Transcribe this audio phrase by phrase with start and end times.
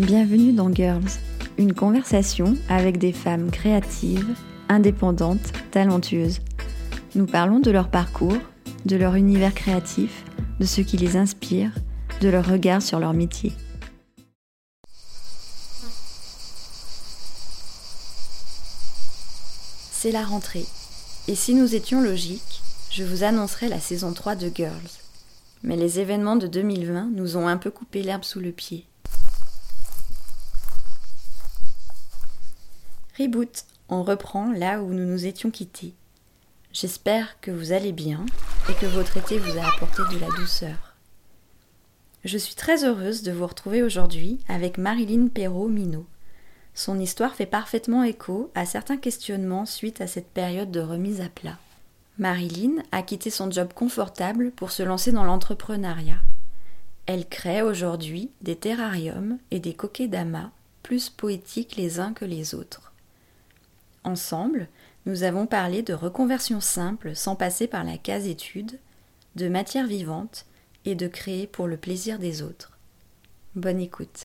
[0.00, 1.10] Bienvenue dans Girls,
[1.58, 4.34] une conversation avec des femmes créatives,
[4.70, 6.40] indépendantes, talentueuses.
[7.14, 8.38] Nous parlons de leur parcours,
[8.86, 10.24] de leur univers créatif,
[10.58, 11.70] de ce qui les inspire,
[12.22, 13.52] de leur regard sur leur métier.
[19.92, 20.64] C'est la rentrée.
[21.28, 24.72] Et si nous étions logiques, je vous annoncerais la saison 3 de Girls.
[25.62, 28.86] Mais les événements de 2020 nous ont un peu coupé l'herbe sous le pied.
[33.20, 35.92] Reboot, on reprend là où nous nous étions quittés.
[36.72, 38.24] J'espère que vous allez bien
[38.70, 40.94] et que votre été vous a apporté de la douceur.
[42.24, 46.06] Je suis très heureuse de vous retrouver aujourd'hui avec Marilyn Perrault-Minot.
[46.72, 51.28] Son histoire fait parfaitement écho à certains questionnements suite à cette période de remise à
[51.28, 51.58] plat.
[52.16, 56.22] Marilyn a quitté son job confortable pour se lancer dans l'entrepreneuriat.
[57.04, 60.50] Elle crée aujourd'hui des terrariums et des coquets d'amas
[60.82, 62.89] plus poétiques les uns que les autres.
[64.04, 64.68] Ensemble,
[65.06, 68.78] nous avons parlé de reconversion simple sans passer par la case étude,
[69.36, 70.46] de matière vivante
[70.84, 72.78] et de créer pour le plaisir des autres.
[73.54, 74.22] Bonne écoute.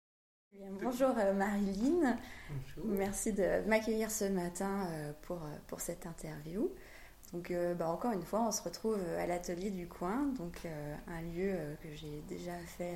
[0.81, 2.17] Bonjour euh, Marilyn.
[2.49, 2.91] Bonjour.
[2.97, 6.69] Merci de m'accueillir ce matin euh, pour, euh, pour cette interview.
[7.33, 10.61] Donc, bah, encore une fois, on se retrouve à l'atelier du coin, donc
[11.07, 12.93] un lieu que j'ai déjà fait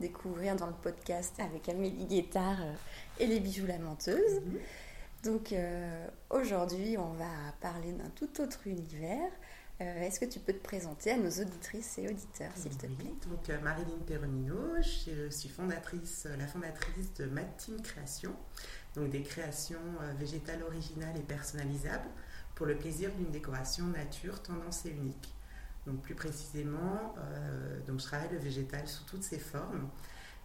[0.00, 2.58] découvrir dans le podcast avec Amélie Guettard
[3.20, 4.40] et les bijoux lamenteuses.
[4.40, 4.58] Mhm.
[5.24, 9.30] Donc euh, aujourd'hui, on va parler d'un tout autre univers.
[9.80, 13.12] Euh, est-ce que tu peux te présenter à nos auditrices et auditeurs, s'il te plaît?
[13.28, 18.34] Donc euh, Marilyn Perronino, je suis fondatrice, la fondatrice de Mad Team Création,
[18.94, 19.78] donc des créations
[20.18, 22.08] végétales originales et personnalisables
[22.54, 25.34] pour le plaisir d'une décoration nature, tendance et unique.
[25.86, 27.14] Donc plus précisément,
[27.86, 29.88] donc je travaille le végétal sous toutes ses formes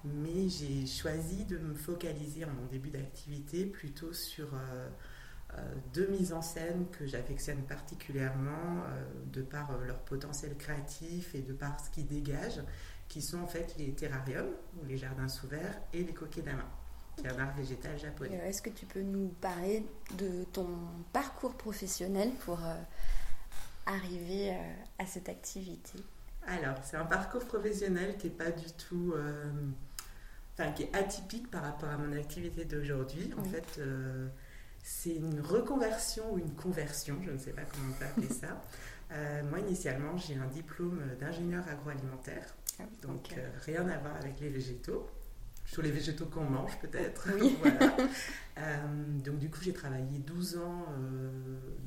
[0.03, 4.89] mais j'ai choisi de me focaliser en mon début d'activité plutôt sur euh,
[5.57, 11.41] euh, deux mises en scène que j'affectionne particulièrement euh, de par leur potentiel créatif et
[11.41, 12.61] de par ce qu'ils dégagent,
[13.07, 16.63] qui sont en fait les terrariums, ou les jardins sous verre, et les coquets d'amas,
[17.15, 18.41] qui est un art végétal japonais.
[18.45, 19.85] Est-ce que tu peux nous parler
[20.17, 20.67] de ton
[21.13, 22.59] parcours professionnel pour
[23.85, 24.57] arriver
[24.97, 25.99] à cette activité?
[26.47, 29.13] Alors, c'est un parcours professionnel qui n'est pas du tout
[30.53, 33.31] enfin, qui est atypique par rapport à mon activité d'aujourd'hui.
[33.37, 34.27] En fait, euh,
[34.83, 38.61] c'est une reconversion ou une conversion, je ne sais pas comment on peut appeler ça.
[39.11, 42.47] Euh, moi, initialement, j'ai un diplôme d'ingénieur agroalimentaire,
[42.79, 45.07] ah donc euh, rien à voir avec les végétaux.
[45.65, 47.27] Sur les végétaux qu'on mange, peut-être.
[49.23, 50.87] donc, du coup, j'ai travaillé 12 ans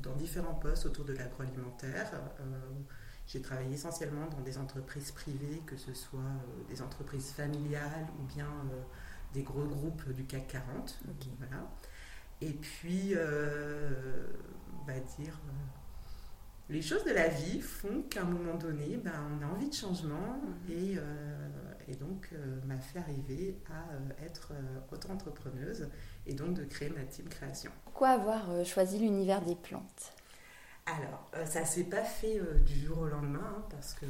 [0.01, 2.11] dans différents postes autour de l'agroalimentaire.
[3.27, 8.23] J'ai travaillé essentiellement dans des entreprises privées, que ce soit euh, des entreprises familiales ou
[8.33, 8.81] bien euh,
[9.33, 10.99] des gros groupes du CAC 40.
[11.37, 11.69] Voilà.
[12.39, 14.27] Et puis, euh,
[14.79, 15.37] on va dire,
[16.69, 19.73] les choses de la vie font qu'à un moment donné, ben, on a envie de
[19.75, 20.39] changement
[20.69, 20.71] mhm.
[20.71, 20.97] et,
[21.89, 22.33] et, donc
[22.65, 24.53] m'a fait arriver à être
[24.91, 25.89] auto-entrepreneuse
[26.25, 27.71] et donc de créer ma team création.
[27.85, 30.13] Pourquoi avoir choisi l'univers des plantes?
[30.87, 34.05] Alors, euh, ça s'est pas fait euh, du jour au lendemain, hein, parce que,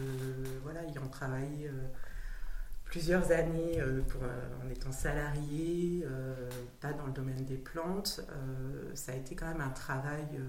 [0.61, 1.71] voilà, ayant travaillé euh,
[2.85, 4.21] plusieurs années pour,
[4.63, 6.05] en étant salarié,
[6.79, 8.21] pas dans le domaine des plantes,
[8.93, 10.39] ça a été quand même un travail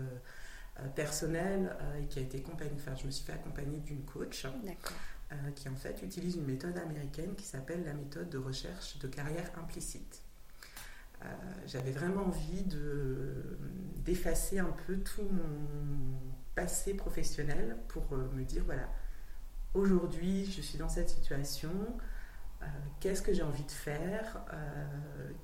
[0.95, 4.47] personnel et qui a été accompagné, enfin, je me suis fait accompagner d'une coach.
[5.57, 9.51] qui en fait utilise une méthode américaine qui s'appelle la méthode de recherche de carrière
[9.59, 10.23] implicite.
[11.25, 11.27] Euh,
[11.67, 12.65] j'avais vraiment envie
[14.05, 16.19] d'effacer un peu tout mon
[16.55, 18.89] passé professionnel pour euh, me dire voilà,
[19.75, 21.71] aujourd'hui je suis dans cette situation,
[22.63, 22.67] euh,
[23.01, 24.45] qu'est-ce que j'ai envie de faire,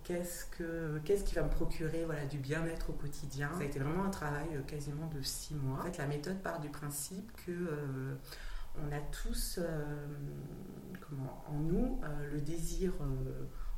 [0.04, 3.50] qu'est-ce, que, qu'est-ce qui va me procurer voilà, du bien-être au quotidien.
[3.54, 5.80] Ça a été vraiment un travail quasiment de six mois.
[5.80, 8.16] En fait, la méthode part du principe que
[8.76, 9.60] on a tous
[11.00, 12.00] comment, en nous
[12.32, 12.92] le désir,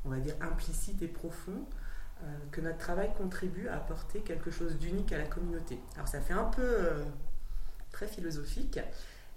[0.05, 1.67] on va dire, implicite et profond
[2.51, 5.79] que notre travail contribue à apporter quelque chose d'unique à la communauté.
[5.95, 7.05] Alors ça fait un peu euh,
[7.93, 8.81] très philosophique,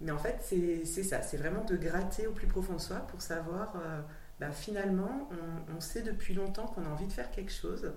[0.02, 3.22] mais en fait c'est ça, c'est vraiment de gratter au plus profond de soi pour
[3.22, 4.02] savoir, euh,
[4.40, 5.30] bah, finalement
[5.76, 7.92] on, sait depuis longtemps qu'on a envie de faire quelque chose,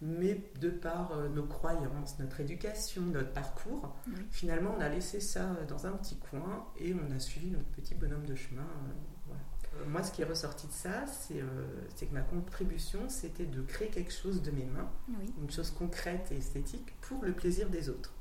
[0.00, 3.94] mais de par nos croyances, notre éducation, notre parcours,
[4.30, 7.94] finalement on a laissé ça dans un petit coin et on a suivi notre petit
[7.94, 8.66] bonhomme de chemin
[9.86, 11.42] moi, ce qui est ressorti de ça, euh,
[11.94, 14.90] c'est que ma contribution, c'était de créer quelque chose de mes mains,
[15.40, 18.12] une chose concrète et esthétique pour le plaisir des autres.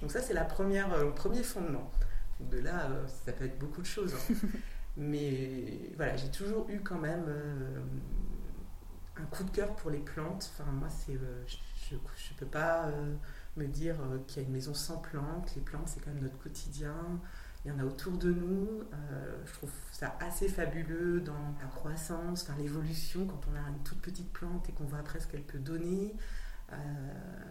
[0.00, 1.90] Donc ça, c'est la première, euh, le premier fondement.
[2.40, 4.14] De là, euh, ça peut être beaucoup de choses.
[4.14, 4.34] Hein.
[4.96, 7.24] Mais voilà, j'ai toujours eu quand même
[9.16, 10.52] un coup de cœur pour les plantes.
[10.52, 12.92] Enfin, moi, c'est, je ne peux pas
[13.56, 13.96] me dire
[14.28, 15.52] qu'il y a une maison sans plantes.
[15.56, 16.94] Les plantes, c'est quand même notre quotidien.
[17.64, 18.82] Il y en a autour de nous.
[19.46, 24.00] je trouve ça assez fabuleux dans la croissance, dans l'évolution, quand on a une toute
[24.02, 26.14] petite plante et qu'on voit après ce qu'elle peut donner.
[26.72, 26.76] Euh,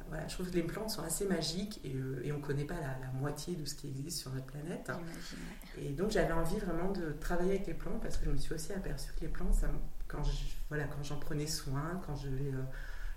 [0.08, 2.66] voilà, je trouve que les plantes sont assez magiques et, euh, et on ne connaît
[2.66, 4.92] pas la, moitié de ce qui existe sur notre planète.
[5.78, 8.54] Et donc j'avais envie vraiment de travailler avec les plantes parce que je me suis
[8.54, 9.68] aussi aperçue que les plantes, ça,
[10.08, 10.24] quand,
[10.70, 12.52] voilà, quand j'en prenais soin, quand je les,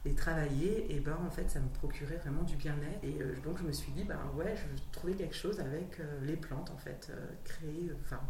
[0.06, 3.02] euh, les travaillais, et ben en fait ça me procurait vraiment du bien-être.
[3.02, 6.36] Et donc je me suis dit, ben ouais, je veux trouver quelque chose avec les
[6.36, 7.12] plantes en fait,
[7.44, 8.20] créer, enfin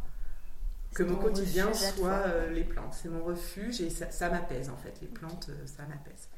[0.94, 2.94] que mon quotidien soit les plantes.
[2.94, 4.94] C'est mon refuge et ça, ça m'apaise en fait.
[5.02, 6.28] Les plantes, ça m'apaise.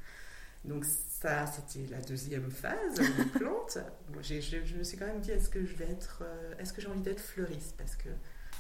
[0.65, 3.79] Donc ça, c'était la deuxième phase, des plantes.
[4.23, 6.89] je, me suis quand même dit, est-ce que je vais être, euh, est-ce que j'ai
[6.89, 7.77] envie d'être fleuriste?
[7.77, 8.09] Parce que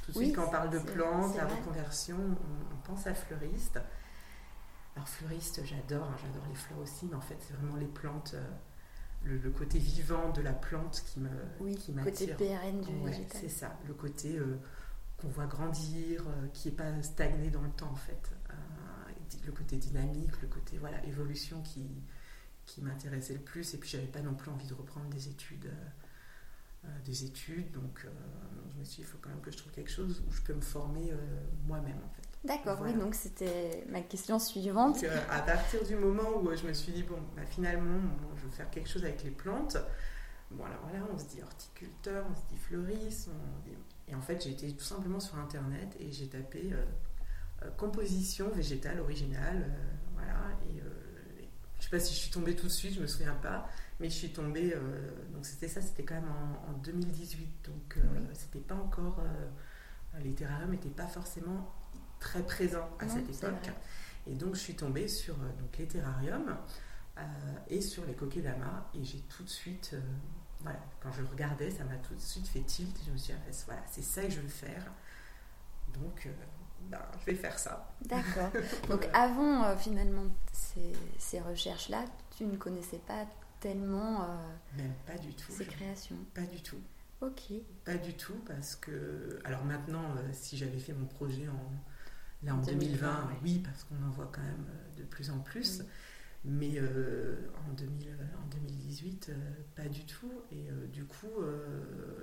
[0.04, 3.78] tout de suite, quand on parle de plantes, la reconversion, on, pense à fleuriste.
[4.98, 8.34] Alors fleuriste, j'adore, hein, j'adore les fleurs aussi, mais en fait, c'est vraiment les plantes,
[8.34, 8.44] euh,
[9.24, 11.30] le, côté vivant de la plante qui me,
[11.60, 12.12] oui, qui m'attire.
[12.12, 13.40] côté pérenne du végétal.
[13.40, 14.58] C'est ça, le côté euh,
[15.16, 18.32] qu'on voit grandir, qui n'est pas stagné dans le temps en fait
[19.48, 21.86] le côté dynamique, le côté voilà, évolution qui,
[22.66, 23.74] qui m'intéressait le plus.
[23.74, 25.66] Et puis, j'avais pas non plus envie de reprendre des études.
[25.66, 25.88] Euh,
[26.84, 28.08] euh, des études, donc euh,
[28.72, 30.40] je me suis dit, il faut quand même que je trouve quelque chose où je
[30.42, 31.12] peux me former
[31.66, 32.27] moi-même en fait.
[32.44, 35.04] D'accord, oui, donc c'était ma question suivante.
[35.30, 38.00] à partir du moment où je me suis dit, bon, bah, finalement,
[38.36, 39.76] je veux faire quelque chose avec les plantes,
[40.52, 43.30] bon, alors voilà, on se dit horticulteur, on se dit fleuriste,
[44.06, 46.72] et en fait, j'ai été tout simplement sur Internet et j'ai tapé
[47.62, 49.66] euh, composition végétale originale.
[49.68, 50.34] Euh, voilà.
[50.70, 51.44] Et euh,
[51.78, 53.68] je sais pas si je suis tombée tout de suite, je me souviens pas,
[54.00, 54.74] mais je suis tombée.
[55.32, 56.32] donc c'était ça, c'était quand même
[56.68, 57.98] en, 2018, donc
[58.32, 59.22] c'était pas encore.
[60.24, 61.72] les terrariums n'étaient pas forcément
[62.20, 63.70] très présents à cette époque.
[64.26, 66.56] Et donc je suis tombée sur donc, les terrariums
[67.68, 69.96] et sur les kokedama et j'ai tout de suite,
[70.60, 73.32] voilà, quand je regardais, ça m'a tout de suite fait tilt et je me suis
[73.32, 74.84] dit, ah, voilà, c'est ça que je veux faire.
[75.94, 76.28] Donc
[76.82, 77.90] ben, je vais faire ça.
[78.02, 78.50] D'accord.
[78.88, 82.04] Donc avant euh, finalement ces, recherches-là,
[82.36, 83.26] tu ne connaissais pas
[83.60, 84.26] tellement euh,
[84.76, 85.52] Même pas du tout.
[85.52, 86.16] ces créations.
[86.34, 86.80] Pas du tout.
[87.20, 87.52] Ok.
[87.84, 91.72] Pas du tout parce que alors maintenant euh, si j'avais fait mon projet en
[92.42, 95.82] là en 2020, oui parce qu'on en voit quand même de plus en plus.
[96.44, 97.34] Mais euh,
[97.68, 99.34] en, 2000, en 2018, euh,
[99.74, 100.32] pas du tout.
[100.52, 101.26] Et euh, du coup,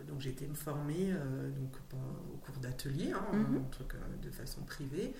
[0.07, 1.13] donc j'ai été me former
[1.57, 3.63] donc, au cours d'ateliers, hein, mhm.
[4.21, 5.13] de façon privée,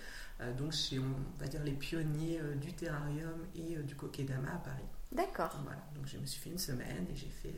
[0.58, 4.84] donc chez, on va dire, les pionniers du terrarium et du kokedama à Paris.
[5.12, 5.58] D'accord.
[5.64, 7.56] Voilà, donc je me suis fait une semaine et j'ai fait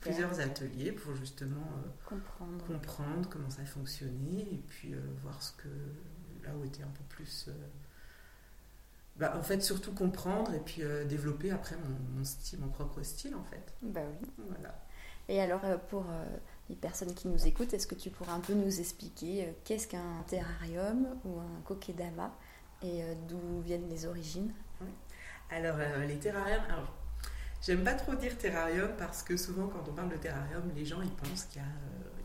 [0.00, 1.68] plusieurs ateliers pour justement
[2.04, 2.64] comprendre.
[2.66, 5.68] comprendre comment ça fonctionnait et puis voir ce que
[6.80, 7.48] un peu plus
[9.16, 11.76] bah, en fait, surtout comprendre et puis euh, développer après
[12.16, 13.74] mon, style, mon propre style, en fait.
[13.82, 14.28] Bah oui.
[14.48, 14.74] Voilà.
[15.28, 16.24] Et alors, euh, pour euh,
[16.70, 20.24] les personnes qui nous écoutent, est-ce que tu pourrais un peu nous expliquer qu'est-ce qu'un
[20.26, 22.34] terrarium ou un kokedama
[22.82, 24.52] et d'où viennent les origines?
[24.80, 24.88] Oui.
[25.50, 25.76] Alors,
[26.08, 26.92] les terrariums, alors,
[27.60, 31.02] j'aime pas trop dire terrarium parce que souvent, quand on parle de terrarium, les gens
[31.02, 31.68] ils pensent qu'il y a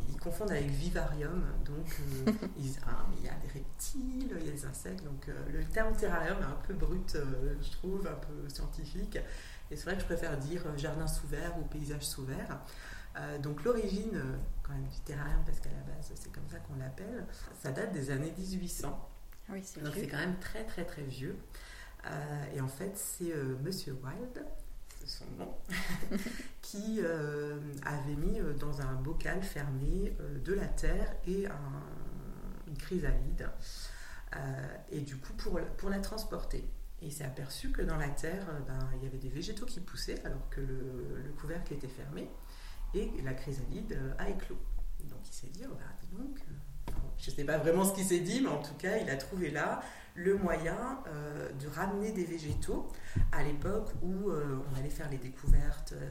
[0.10, 4.50] ils confondent avec vivarium, donc euh, ils, ah, il y a des reptiles, il y
[4.50, 8.08] a des insectes, donc euh, le terme terrarium est un peu brut, euh, je trouve,
[8.08, 9.18] un peu scientifique,
[9.70, 12.60] et c'est vrai que je préfère dire jardin sous verre ou paysage sous verre.
[13.42, 14.22] donc l'origine
[14.64, 17.26] quand même du terrarium, parce qu'à la base c'est comme ça qu'on l'appelle,
[17.62, 19.10] ça date des années 1800.
[19.50, 21.38] Oui, c'est donc c'est quand même très très très vieux.
[22.56, 24.46] et en fait c'est Monsieur Wilde
[25.08, 25.58] son nom,
[26.62, 31.46] qui euh, avait mis euh, dans un bocal fermé euh, de la terre et
[32.68, 33.50] une chrysalide,
[34.92, 36.70] et du coup pour, pour la transporter.
[37.02, 39.80] Et il s'est aperçu que dans la terre, ben, il y avait des végétaux qui
[39.80, 42.30] poussaient alors que le, couvercle était fermé,
[42.94, 44.60] et la chrysalide a éclos.
[45.04, 46.40] Donc il s'est dit, oh, bah, donc,
[47.20, 49.16] je ne sais pas vraiment ce qu'il s'est dit, mais en tout cas, il a
[49.16, 49.82] trouvé là
[50.16, 52.88] le moyen euh, de ramener des végétaux
[53.32, 56.08] à l'époque où euh, on allait faire les découvertes euh,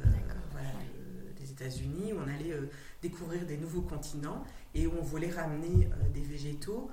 [1.39, 2.57] des États-Unis, où on allait
[3.03, 4.45] découvrir des nouveaux continents
[4.75, 6.91] et où on voulait ramener des végétaux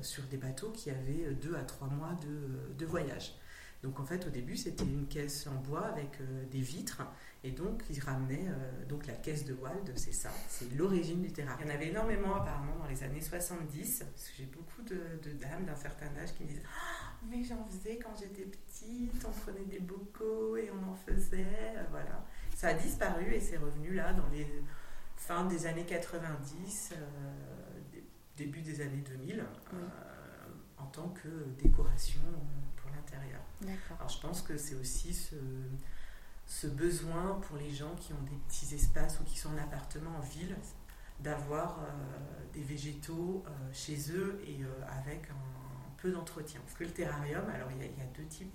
[0.00, 2.18] sur des bateaux qui avaient deux à trois mois
[2.78, 3.34] de voyage.
[3.84, 7.02] Donc en fait, au début, c'était une caisse en bois avec euh, des vitres.
[7.44, 11.30] Et donc, ils ramenaient euh, donc la caisse de Wald, c'est ça, c'est l'origine du
[11.30, 11.68] terrarium.
[11.68, 15.30] Il y en avait énormément apparemment dans les années 70, parce que j'ai beaucoup de,
[15.32, 19.40] dames d'un certain âge qui me disent ah, Mais j'en faisais quand j'étais petite, on
[19.42, 21.74] prenait des bocaux et on en faisait.
[21.90, 22.24] Voilà.
[22.56, 24.46] Ça a disparu et c'est revenu là dans les
[25.18, 27.96] fins des années 90, euh,
[28.38, 29.44] début des années 2000,
[30.78, 31.28] en tant que
[31.62, 32.22] décoration
[32.94, 33.43] l'intérieur.
[33.96, 35.36] Alors je pense que c'est aussi ce,
[36.46, 40.16] ce besoin pour les gens qui ont des petits espaces ou qui sont en appartement
[40.16, 40.56] en ville
[41.20, 41.86] d'avoir euh,
[42.52, 44.68] des végétaux euh, chez eux et euh,
[45.00, 45.34] avec un,
[45.96, 46.60] peu d'entretien.
[46.66, 48.54] Parce que le terrarium, alors il y, a- il y a deux types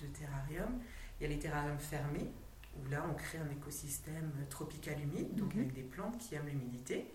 [0.00, 0.78] de terrarium.
[1.18, 2.30] Il y a les terrariums fermés,
[2.78, 5.62] où là on crée un écosystème tropical humide, donc Mhm.
[5.62, 7.12] avec des plantes qui aiment l'humidité.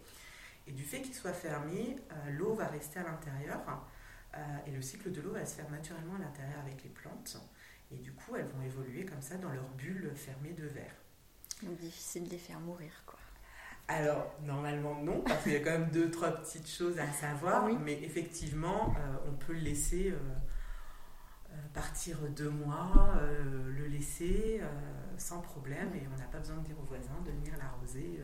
[0.68, 1.96] Et du fait qu'ils soient fermés,
[2.32, 3.62] l'eau va rester à l'intérieur
[4.66, 7.38] et le cycle de l'eau va se faire naturellement à l'intérieur avec les plantes.
[7.92, 10.96] Et du coup, elles vont évoluer comme ça dans leur bulle fermée de verre.
[11.64, 13.20] Donc difficile de les faire mourir, quoi.
[13.88, 17.66] Alors, normalement, non, parce qu'il y a quand même deux, trois petites choses à savoir.
[17.66, 17.78] Oui.
[17.84, 20.18] Mais effectivement, euh, on peut le laisser euh,
[21.52, 24.68] euh, partir deux mois, euh, le laisser euh,
[25.18, 25.94] sans problème.
[25.94, 28.22] Et on n'a pas besoin de dire aux voisins de venir l'arroser.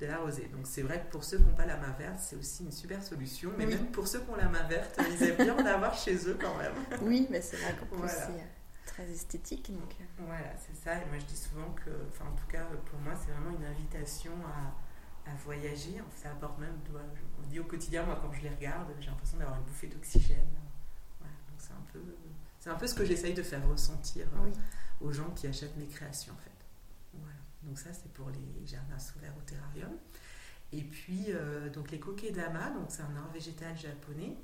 [0.00, 0.48] De l'arroser.
[0.52, 2.72] Donc c'est vrai que pour ceux qui n'ont pas la main verte, c'est aussi une
[2.72, 3.50] super solution.
[3.56, 3.74] Mais Oui.
[3.74, 6.36] même pour ceux qui ont la main verte, ils aiment bien en avoir chez eux
[6.40, 6.74] quand même.
[7.02, 8.12] Oui, mais c'est vrai qu'en Voilà.
[8.12, 8.44] c'est euh,
[8.86, 9.90] très esthétique, donc.
[10.00, 10.94] euh, Voilà, c'est ça.
[10.96, 13.64] Et moi, je dis souvent que, enfin, en tout cas, pour moi, c'est vraiment une
[13.64, 16.02] invitation à, à voyager.
[16.20, 16.76] Ça apporte même,
[17.42, 20.48] on dit au quotidien, moi, quand je les regarde, j'ai l'impression d'avoir une bouffée d'oxygène.
[21.20, 22.00] Voilà, donc c'est un peu,
[22.60, 24.52] c'est un peu ce que j'essaye de faire ressentir euh, Oui.
[25.00, 26.50] aux gens qui achètent mes créations, en fait.
[27.66, 29.92] Donc ça, c'est pour les jardins verre au terrarium.
[30.72, 34.36] Et puis, euh, donc les kokedama, donc c'est un art végétal japonais,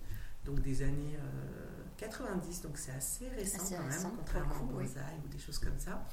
[0.45, 4.77] donc des années euh, 90, donc c'est assez récent Assez quand récent, même, contrairement au
[4.77, 4.85] oui.
[4.87, 6.05] bonsaï ou des choses comme ça.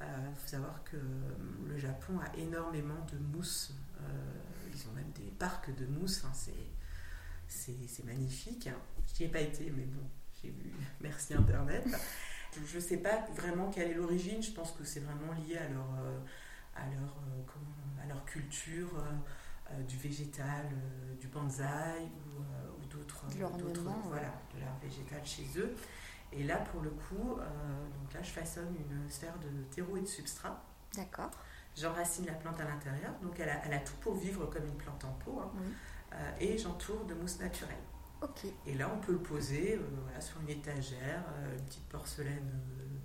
[0.00, 1.00] Il faut savoir que euh,
[1.68, 3.72] le Japon a énormément de mousse.
[4.00, 4.02] euh,
[4.74, 6.24] ils ont même des parcs de mousse.
[6.24, 6.32] hein,
[7.48, 8.68] c'est, magnifique.
[9.14, 10.02] Je n'y ai pas été, mais bon,
[10.42, 10.72] j'ai vu.
[11.00, 11.84] Merci Internet.
[12.66, 14.42] Je ne sais pas vraiment quelle est l'origine.
[14.42, 16.18] Je pense que c'est vraiment lié à leur, euh,
[16.74, 20.66] à leur, euh, comment- à leur culture euh, euh, du végétal,
[21.20, 22.40] du bonsaï ou,
[22.82, 23.24] ou d'autres,
[23.58, 25.74] d'autres- voilà, de l'art végétal chez eux.
[26.32, 30.06] Et là, pour le coup, donc là, je façonne une sphère de terreau et de
[30.06, 30.62] substrat.
[30.96, 31.30] D'accord.
[31.76, 34.76] J'enracine la plante à l'intérieur, donc elle a, elle a tout pour vivre comme une
[34.76, 35.50] plante en pot, hein.
[35.54, 35.72] Oui.
[36.14, 37.78] Euh, et j'entoure de mousse naturelle.
[38.20, 38.44] Ok.
[38.66, 42.50] Et là, on peut le poser euh, voilà, sur une étagère, euh, une petite porcelaine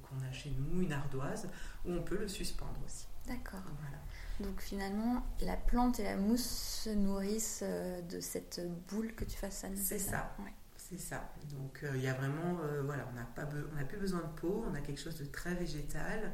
[0.03, 1.49] qu'on a chez nous, une ardoise,
[1.85, 3.07] ou on peut le suspendre aussi.
[3.27, 3.61] D'accord.
[3.81, 3.97] Voilà.
[4.39, 9.37] Donc finalement, la plante et la mousse se nourrissent euh, de cette boule que tu
[9.37, 9.75] façonnes.
[9.75, 10.35] C'est ça.
[10.39, 10.53] Ouais.
[10.77, 11.29] C'est ça.
[11.51, 13.97] Donc euh, il y a vraiment, euh, voilà, on n'a pas, be- on n'a plus
[13.97, 16.31] besoin de peau, on a quelque chose de très végétal,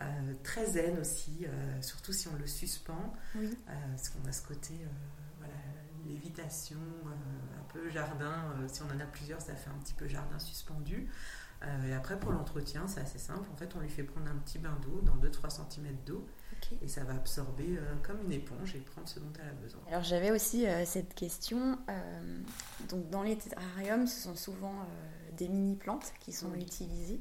[0.00, 1.46] euh, très zen aussi,
[1.80, 3.12] surtout si on le suspend.
[3.36, 3.56] Oui.
[3.66, 4.74] Parce qu'on a ce côté,
[5.38, 5.54] voilà,
[6.06, 8.54] lévitation, un peu jardin.
[8.66, 11.08] si on en a plusieurs, ça fait un petit peu jardin suspendu.
[11.64, 13.48] Euh, et après, pour l'entretien, c'est assez simple.
[13.52, 16.26] En fait, on lui fait prendre un petit bain d'eau dans 2-3 cm d'eau
[16.80, 19.80] et ça va absorber euh, comme une éponge et prendre ce dont elle a besoin.
[19.88, 21.76] Alors j'avais aussi euh, cette question.
[22.88, 24.74] donc dans les terrariums, ce sont souvent
[25.36, 26.62] des mini plantes qui sont Oui.
[26.62, 27.20] utilisées.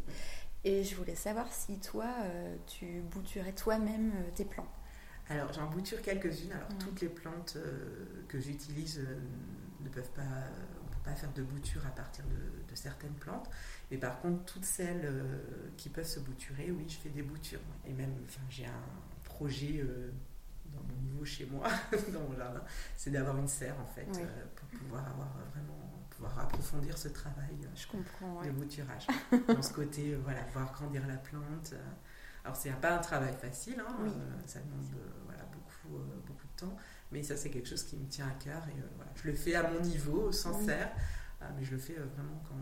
[0.63, 2.07] Et je voulais savoir si toi,
[2.67, 4.67] tu bouturais toi-même tes plants.
[5.29, 6.51] Alors, j'en bouture quelques-unes.
[6.51, 7.57] Alors, toutes les plantes
[8.27, 8.99] que j'utilise
[9.79, 13.49] ne peuvent pas, faire de bouture à partir de, de certaines plantes.
[13.91, 15.37] Mais par contre, toutes celles euh,
[15.77, 17.59] qui peuvent se bouturer, oui, je fais des boutures.
[17.85, 18.83] Et même, enfin, j'ai un
[19.25, 20.09] projet euh,
[20.73, 21.67] dans mon niveau chez moi,
[22.13, 22.63] dans mon jardin,
[22.95, 24.21] c'est d'avoir une serre en fait, Oui.
[24.21, 25.77] euh, pour pouvoir avoir vraiment
[26.09, 27.57] pouvoir approfondir ce travail.
[27.75, 28.41] Je comprends.
[28.41, 28.51] de ouais.
[28.51, 29.07] bouturage.
[29.47, 31.73] Dans ce côté, voilà, voir grandir la plante.
[32.45, 34.09] Alors, c'est pas un travail facile, hein, Oui.
[34.45, 34.85] ça demande
[35.25, 36.75] voilà, beaucoup, beaucoup de temps,
[37.11, 39.55] mais ça, c'est quelque chose qui me tient à cœur et voilà, je le fais
[39.55, 40.65] à mon niveau, sans Oui.
[40.65, 40.91] serre,
[41.57, 42.55] mais je le fais vraiment quand,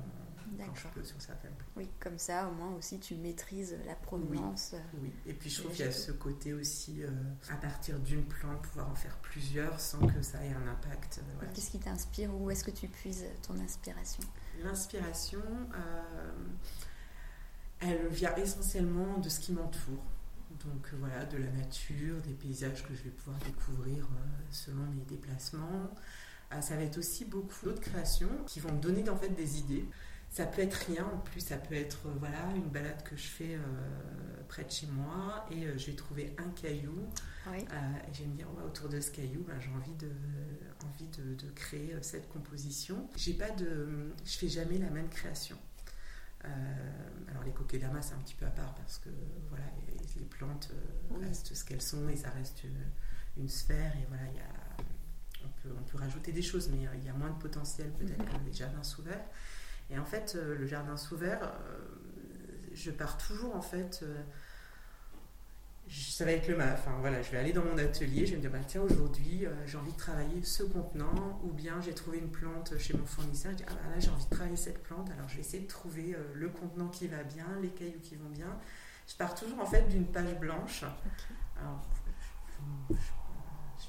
[0.57, 1.53] quand peux sur certaines.
[1.75, 4.71] Oui, comme ça, au moins aussi, tu maîtrises la provenance.
[4.73, 7.09] euh, Oui, et puis je Les trouve qu'il y a ce côté aussi, euh,
[7.49, 11.19] à partir d'une plante, pouvoir en faire plusieurs sans que ça ait un impact.
[11.19, 11.51] euh, voilà.
[11.51, 14.23] Qu'est-ce qui t'inspire ou où est-ce que tu puises ton inspiration?
[14.63, 15.41] L'inspiration,
[15.75, 16.31] euh,
[17.81, 20.03] elle vient essentiellement de ce qui m'entoure.
[20.65, 24.17] Donc euh, voilà, de la nature, des paysages que je vais pouvoir découvrir euh,
[24.51, 25.89] selon mes déplacements.
[26.51, 29.59] Euh, ça va être aussi beaucoup d'autres créations qui vont me donner en fait des
[29.59, 29.85] idées.
[30.31, 33.27] Ça peut être rien, en plus ça peut être euh, voilà une balade que je
[33.27, 33.59] fais euh,
[34.47, 37.03] près de chez moi et euh, je vais trouver un caillou
[37.47, 37.65] Oui.
[37.73, 40.11] euh, et je vais me dire, ouais, autour de ce caillou, ben, j'ai envie, de,
[40.85, 43.09] envie de, de créer cette composition.
[43.17, 45.57] J'ai pas de, je fais jamais la même création.
[47.29, 49.09] Alors les kokedama c'est un petit peu à part parce que
[49.49, 50.69] voilà les, les plantes
[51.11, 51.25] Oui.
[51.25, 52.79] restent ce qu'elles sont et ça reste une,
[53.43, 54.83] une sphère et voilà il y a,
[55.45, 58.23] on, peut, on peut rajouter des choses mais il y a moins de potentiel peut-être
[58.23, 59.25] que les jardins sous verre.
[59.91, 61.79] Et en fait euh, le jardin sous verre, euh,
[62.73, 64.21] je pars toujours en fait euh,
[65.89, 68.41] ça va être le Enfin voilà, je vais aller dans mon atelier, je vais me
[68.41, 72.19] dire bah, tiens aujourd'hui euh, j'ai envie de travailler ce contenant ou bien j'ai trouvé
[72.19, 74.83] une plante chez mon fournisseur, je dis ah bah, là j'ai envie de travailler cette
[74.83, 77.99] plante, alors je vais essayer de trouver euh, le contenant qui va bien, les cailloux
[78.01, 78.55] qui vont bien.
[79.07, 80.83] Je pars toujours en fait d'une page blanche.
[81.59, 81.81] Alors,
[82.91, 82.95] je,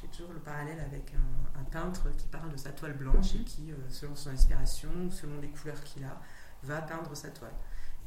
[0.01, 3.45] fais toujours le parallèle avec un, peintre qui parle de sa toile blanche et mhm.
[3.45, 6.21] qui, euh, selon son inspiration, selon les couleurs qu'il a,
[6.65, 7.53] va peindre sa toile.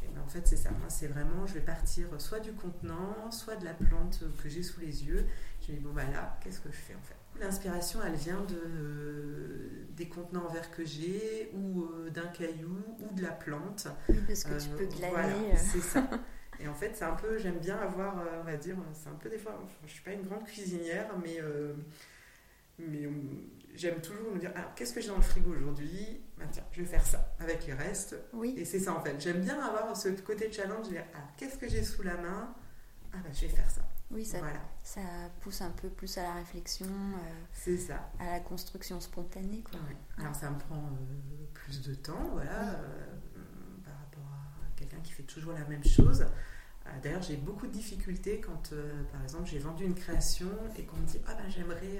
[0.01, 0.69] Ben, en fait, c'est ça.
[0.71, 4.63] Moi, c'est vraiment, je vais partir soit du contenant, soit de la plante que j'ai
[4.63, 5.25] sous les yeux.
[5.61, 7.15] Je me dis, bon, voilà, qu'est-ce que je fais en fait?
[7.39, 13.15] L'inspiration, elle vient de, des contenants en verre que j'ai, ou euh, d'un caillou, ou
[13.15, 13.87] de la plante.
[14.09, 15.09] Oui, parce que tu peux glaner.
[15.11, 15.55] Voilà, euh.
[15.55, 16.07] c'est ça.
[16.59, 19.15] Et en fait, c'est un peu, j'aime bien avoir, euh, on va dire, c'est un
[19.15, 21.39] peu des fois, je suis pas une grande cuisinière, mais,
[22.79, 23.07] mais
[23.75, 26.21] j'aime toujours me dire, alors qu'est-ce que j'ai dans le frigo aujourd'hui?
[26.37, 28.15] Bah, Tiens, je vais faire ça avec les restes.
[28.33, 28.53] Oui.
[28.57, 29.19] Et c'est ça en fait.
[29.19, 32.53] J'aime bien avoir ce côté challenge, dire, ah, qu'est-ce que j'ai sous la main?
[33.13, 33.81] Ah bah je vais faire ça.
[34.11, 34.59] Oui, ça, voilà.
[34.83, 35.01] ça
[35.41, 36.85] pousse un peu plus à la réflexion.
[36.87, 38.11] Euh, c'est ça.
[38.19, 39.63] À la construction spontanée.
[39.69, 39.79] Quoi.
[40.19, 43.07] Alors ça me prend euh, plus de temps, voilà, euh,
[43.83, 46.25] par rapport à quelqu'un qui fait toujours la même chose.
[47.01, 48.73] D'ailleurs, j'ai beaucoup de difficultés quand,
[49.11, 51.99] par exemple, j'ai vendu une création et qu'on me dit Ah ben j'aimerais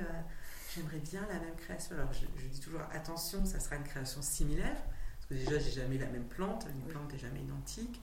[0.76, 1.96] j'aimerais bien la même création.
[1.96, 5.98] Alors je, dis toujours attention, ça sera une création similaire, parce que déjà j'ai jamais
[5.98, 8.02] la même plante, une plante n'est jamais identique,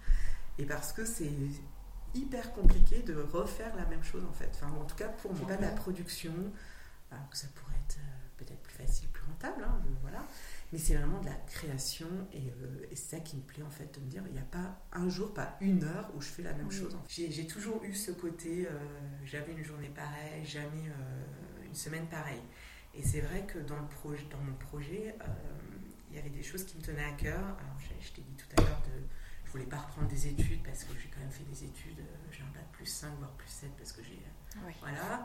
[0.59, 1.33] et parce que c'est
[2.14, 4.50] hyper compliqué de refaire la même chose en fait.
[4.54, 6.33] Enfin, en tout cas pour moi, pas de la production,
[7.11, 10.25] alors que ça pourrait être euh, peut-être plus facile, plus rentable, hein, voilà.
[10.72, 13.92] Mais c'est vraiment de la création et, euh, c'est ça qui me plaît en fait
[13.92, 16.42] de me dire il n'y a pas un jour, pas une heure où je fais
[16.42, 16.96] la même chose.
[17.08, 18.78] J'ai toujours eu ce côté, euh,
[19.24, 20.90] jamais une journée pareille, jamais
[21.66, 22.42] une semaine pareille.
[22.94, 25.24] Et c'est vrai que dans, le projet, dans mon projet, euh,
[26.10, 27.38] il y avait des choses qui me tenaient à cœur.
[27.38, 29.02] Alors, je, t'ai dit tout à l'heure de
[29.44, 32.28] je voulais pas reprendre des études parce que j'ai quand même fait des études, euh,
[32.30, 34.20] j'ai un bac plus 5, voire plus 7 parce que j'ai.
[34.80, 35.24] Voilà.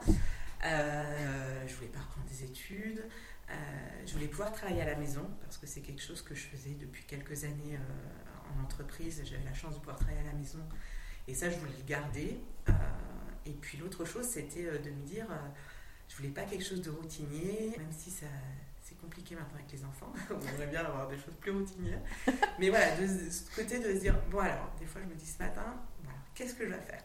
[0.64, 3.04] Euh, je voulais pas reprendre des études.
[3.50, 3.54] Euh,
[4.06, 6.76] je voulais pouvoir travailler à la maison parce que c'est quelque chose que je faisais
[6.76, 7.78] depuis quelques années
[8.56, 9.22] en entreprise.
[9.24, 10.60] J'avais la chance de pouvoir travailler à la maison
[11.28, 12.40] et ça, je voulais le garder.
[13.46, 15.28] et puis l'autre chose, c'était de me dire
[16.08, 18.28] je voulais pas quelque chose de routinier, même si ça,
[18.82, 20.14] c'est compliqué maintenant avec les enfants.
[20.30, 22.02] On aimerait bien avoir des choses plus routinières.
[22.60, 25.26] Mais voilà, de, ce côté de se dire, bon alors, des fois je me dis
[25.26, 27.04] ce matin, voilà, qu'est-ce que je vais faire?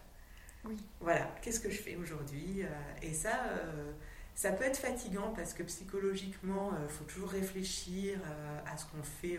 [0.64, 0.76] Oui.
[1.00, 2.62] Voilà, qu'est-ce que je fais aujourd'hui?
[2.62, 2.68] Euh,
[3.02, 3.92] Et ça, euh,
[4.34, 8.18] ça peut être fatigant parce que psychologiquement, il euh, faut toujours réfléchir
[8.66, 9.38] à ce qu'on fait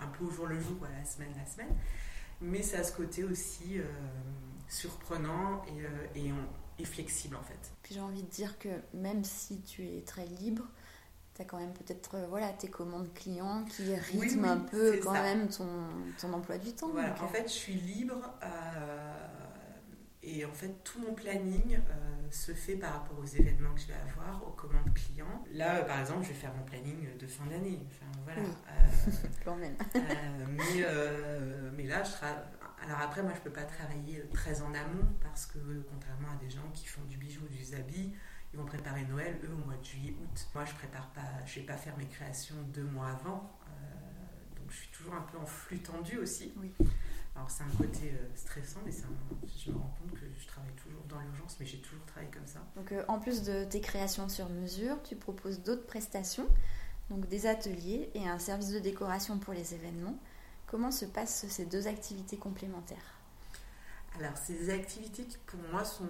[0.00, 1.74] un peu au jour le jour, la semaine, la semaine.
[2.40, 3.80] Mais ça a ce côté aussi
[4.68, 5.64] surprenant
[6.14, 6.46] et, et on,
[6.78, 7.72] et flexible en fait.
[7.82, 10.64] Puis j'ai envie de dire que même si tu es très libre,
[11.34, 15.12] tu as quand même peut-être euh, voilà, tes commandes clients qui rythment un peu quand
[15.12, 15.66] même ton,
[16.20, 16.88] ton, emploi du temps.
[16.88, 17.28] Voilà, en euh.
[17.28, 18.46] fait, je suis libre euh,
[20.26, 21.78] et en fait, tout mon planning
[22.30, 25.44] se fait par rapport aux événements que je vais avoir, aux commandes clients.
[25.52, 27.80] Là, par exemple, je vais faire mon planning de fin d'année.
[27.86, 28.42] Enfin, voilà.
[29.44, 29.76] quand même.
[29.94, 30.84] mais,
[31.76, 32.26] mais là, je serai
[32.82, 35.58] alors après, moi, je ne peux pas travailler très en amont parce que,
[35.90, 38.12] contrairement à des gens qui font du bijou ou du zabi,
[38.52, 40.48] ils vont préparer Noël, eux, au mois de juillet, août.
[40.54, 43.58] Moi, je prépare pas, je vais pas faire mes créations deux mois avant.
[43.66, 46.52] Euh, donc, je suis toujours un peu en flux tendu aussi.
[46.58, 46.72] Oui.
[47.36, 51.02] Alors, c'est un côté euh, stressant, mais je me rends compte que je travaille toujours
[51.06, 52.60] dans l'urgence, mais j'ai toujours travaillé comme ça.
[52.76, 56.48] Donc, euh, en plus de tes créations sur mesure, tu proposes d'autres prestations,
[57.10, 60.18] donc des ateliers et un service de décoration pour les événements.
[60.66, 63.20] Comment se passent ces deux activités complémentaires?
[64.18, 66.08] Alors, ces activités qui pour moi sont,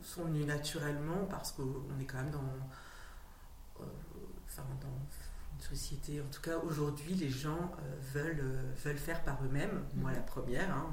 [0.00, 3.84] sont venues naturellement parce qu'on est quand même dans, euh,
[4.56, 4.88] dans
[5.54, 9.84] une société, en tout cas aujourd'hui, les gens euh, veulent, euh, veulent faire par eux-mêmes.
[9.94, 10.16] Moi, mhm.
[10.16, 10.90] la première, hein,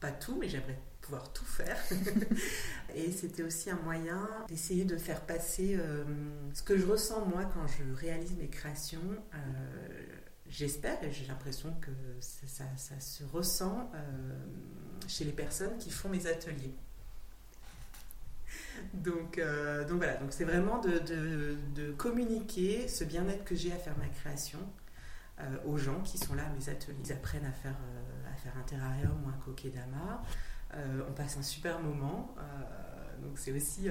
[0.00, 1.76] pas tout, mais j'aimerais pouvoir tout faire.
[2.94, 5.78] et c'était aussi un moyen d'essayer de faire passer
[6.54, 9.02] ce que je ressens moi quand je réalise mes créations
[10.54, 11.90] j'espère et j'ai l'impression que
[12.20, 12.64] ça,
[13.00, 13.98] se ressent euh,
[15.08, 16.74] chez les personnes qui font mes ateliers.
[18.92, 23.96] Donc, euh, donc voilà, donc c'est vraiment de, communiquer ce bien-être que j'ai à faire
[23.98, 24.58] ma création
[25.40, 26.98] euh, aux gens qui sont là à mes ateliers.
[27.04, 27.76] Ils apprennent à faire,
[28.32, 30.22] à faire un terrarium ou un coquet-dama.
[31.08, 32.34] on passe un super moment.
[33.22, 33.88] donc c'est aussi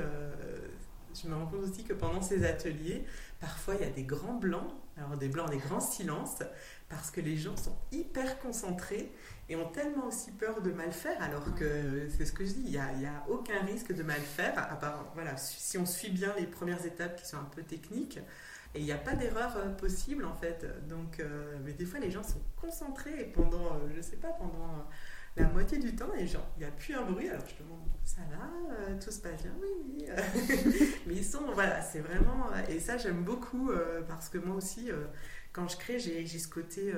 [1.14, 3.06] je me rends compte aussi que pendant ces ateliers,
[3.40, 6.44] parfois il y a des grands blancs, alors des blancs, des grands silences,
[6.94, 9.12] parce que les gens sont hyper concentrés
[9.50, 12.64] et ont tellement aussi peur de mal faire, alors que c'est ce que je dis,
[12.66, 16.34] il n'y a, aucun risque de mal faire, à part voilà, si on suit bien
[16.38, 18.20] les premières étapes qui sont un peu techniques.
[18.76, 20.66] Et il n'y a pas d'erreur euh, possible en fait.
[20.88, 24.88] Donc, euh, mais des fois les gens sont concentrés pendant, euh, je sais pas, pendant
[25.36, 27.30] la moitié du temps, et genre, il n'y a plus un bruit.
[27.30, 30.06] Alors je demande, ça va, euh, tout se passe bien, oui, oui.
[31.08, 32.50] Mais ils sont, voilà, c'est vraiment.
[32.70, 35.06] Et ça, j'aime beaucoup euh, parce que moi aussi, euh,
[35.54, 36.92] quand je crée, j'ai ce côté,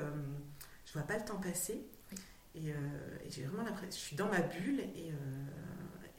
[0.85, 1.85] je vois pas le temps passer.
[2.55, 2.73] Et,
[3.29, 5.11] j'ai vraiment l'impression, je suis dans ma bulle et,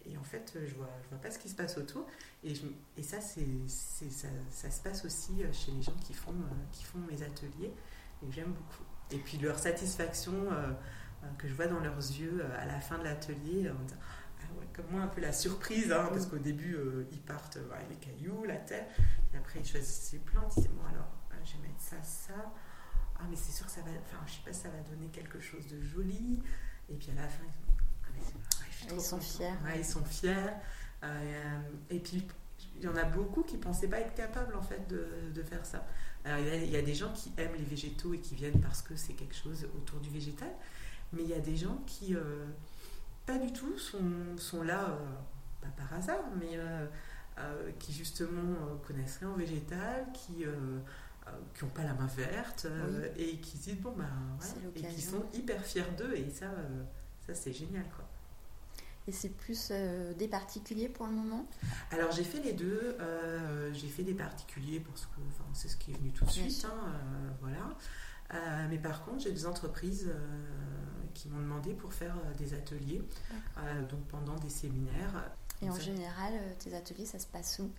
[0.05, 2.07] et en fait, je vois, je vois pas ce qui se passe autour.
[2.45, 2.53] Et,
[2.99, 6.35] et ça, c'est ça, ça, se passe aussi chez les gens qui font,
[6.73, 7.73] qui font mes ateliers.
[8.23, 8.85] Et j'aime beaucoup.
[9.11, 10.73] Et puis leur satisfaction euh,
[11.39, 14.01] que je vois dans leurs yeux euh, à la fin de l'atelier, en disant
[14.41, 17.59] ah ouais, comme moi un peu la surprise, hein, parce qu'au début euh, ils partent
[17.73, 18.87] avec les cailloux, la terre,
[19.33, 21.09] et après ils choisissent les plantes, ils disent bon alors
[21.47, 22.53] je vais mettre ça, ça,
[23.19, 25.09] ah mais c'est sûr que ça va, enfin je sais pas si ça va donner
[25.09, 26.43] quelque chose de joli,
[26.91, 27.45] et puis à la fin
[28.93, 29.51] ils sont, fiers.
[29.77, 30.53] ils sont fiers,
[31.91, 32.27] et puis
[32.77, 35.43] il y en a beaucoup qui ne pensaient pas être capables en fait de, de
[35.43, 35.87] faire ça.
[36.25, 38.35] Alors, il, y a, il, y a, des gens qui aiment les végétaux et qui
[38.35, 40.51] viennent parce que c'est quelque chose autour du végétal,
[41.13, 42.47] mais il y a des gens qui, euh,
[43.27, 44.97] pas du tout, sont, sont là, euh,
[45.63, 46.87] pas par hasard, mais euh,
[47.79, 48.57] qui justement
[48.87, 50.45] connaissent rien en végétal, qui
[51.55, 52.67] qui n'ont pas la main verte
[53.17, 54.09] et qui disent bon ben
[54.39, 56.47] voilà, et qui sont hyper fiers d'eux et ça
[57.27, 58.05] ça c'est génial quoi.
[59.09, 59.71] Et c'est plus
[60.19, 61.47] des particuliers pour le moment?
[61.93, 62.97] Alors j'ai fait les deux.
[63.73, 65.21] j'ai fait des particuliers parce que
[65.53, 66.67] c'est ce qui est venu tout de suite.
[66.67, 66.93] Hein,
[67.41, 68.69] voilà.
[68.69, 70.11] mais par contre, j'ai des entreprises
[71.17, 73.03] qui m'ont demandé pour faire euh, des ateliers,
[73.59, 75.31] euh, donc pendant des séminaires.
[75.63, 77.71] Et en général, euh, tes ateliers, ça se passe où?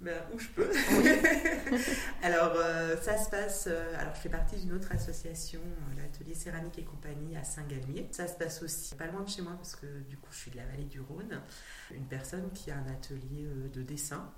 [0.00, 0.70] Ben, où je peux.
[2.22, 2.56] alors,
[3.00, 3.66] ça se passe.
[3.66, 5.60] alors, je fais partie d'une autre association,
[5.96, 8.08] l'atelier céramique et compagnie à Saint-Galmier.
[8.12, 10.50] Ça se passe aussi pas loin de chez moi parce que du coup, je suis
[10.50, 11.40] de la vallée du Rhône.
[11.94, 14.32] Une personne qui a un atelier de dessin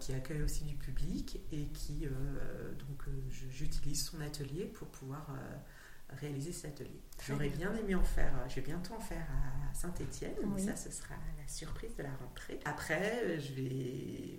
[0.00, 2.06] qui accueille aussi du public et qui
[2.78, 3.04] donc
[3.50, 5.28] j'utilise son atelier pour pouvoir
[6.20, 7.00] réaliser cet atelier.
[7.26, 10.90] J'aurais bien aimé en faire, je vais bientôt en faire à Saint-Étienne, mais ça, ce
[10.90, 12.60] sera la surprise de la rentrée.
[12.64, 14.38] Après, je vais.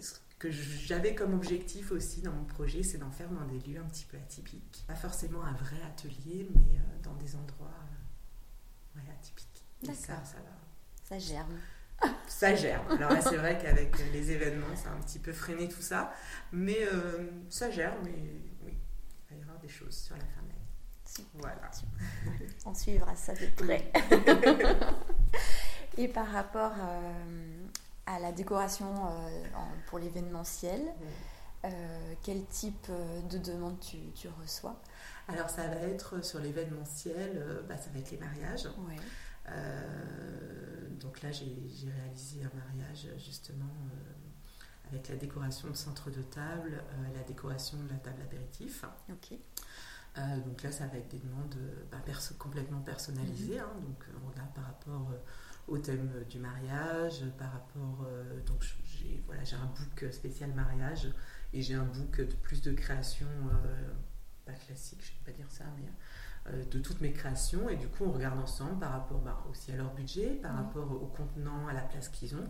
[0.00, 3.80] Ce que j'avais comme objectif aussi dans mon projet, c'est d'en faire dans des lieux
[3.80, 4.84] un petit peu atypiques.
[4.86, 7.70] Pas forcément un vrai atelier, mais euh, dans des endroits
[8.96, 9.64] euh, atypiques.
[9.82, 10.58] Et ça, ça va.
[11.04, 11.58] Ça germe.
[12.26, 12.90] Ça germe.
[12.90, 16.12] Alors là, c'est vrai qu'avec les événements, ça a un petit peu freiné tout ça.
[16.52, 20.42] Mais euh, ça germe et oui, il va y avoir des choses sur la fin
[21.34, 21.70] voilà.
[22.66, 23.92] On suivra ça de près.
[25.96, 27.66] Et par rapport euh,
[28.06, 29.42] à la décoration euh,
[29.86, 30.80] pour l'événementiel,
[31.64, 32.88] euh, quel type
[33.30, 34.80] de demande tu, reçois?
[35.28, 38.68] Alors ça va être sur l'événementiel, bah, ça va être les mariages.
[41.00, 43.72] donc là j'ai réalisé un mariage justement
[44.90, 46.82] avec la décoration de centre de table,
[47.14, 48.84] la décoration de la table apéritif.
[49.10, 49.38] Ok.
[50.16, 51.98] Euh, donc là, ça va être des demandes euh, bah,
[52.38, 53.58] complètement personnalisées.
[53.58, 53.72] Hein.
[53.82, 55.12] donc euh, on a par rapport
[55.66, 58.06] au thème du mariage, par rapport.
[58.46, 61.08] donc j'ai voilà, un book spécial mariage
[61.54, 63.26] et j'ai un book de plus de créations,
[64.44, 67.70] pas classique, je ne vais pas dire ça, mais de toutes mes créations.
[67.70, 70.92] Et du coup, on regarde ensemble par rapport bah, aussi à leur budget, par rapport
[70.92, 72.46] au contenant, à la place qu'ils ont.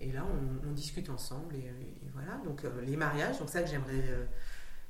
[0.00, 0.24] Et là,
[0.66, 1.54] on, discute ensemble.
[1.54, 1.72] Et,
[2.12, 4.26] voilà, donc les mariages, donc ça que j'aimerais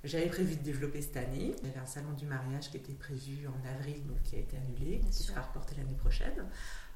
[0.05, 1.55] j'avais prévu de développer cette année.
[1.61, 4.39] Il y avait un salon du mariage qui était prévu en avril, donc qui a
[4.39, 6.47] été annulé, qui sera reporté l'année prochaine.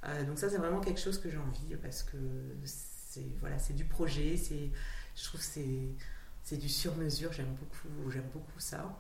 [0.07, 2.17] Euh, donc ça, c'est vraiment quelque chose que j'ai envie parce que
[2.65, 4.71] c'est voilà, c'est du projet, c'est,
[5.17, 5.89] je trouve c'est
[6.43, 7.33] c'est du sur-mesure.
[7.33, 8.99] J'aime beaucoup, j'aime beaucoup ça.